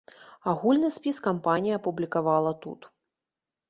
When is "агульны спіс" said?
0.53-1.21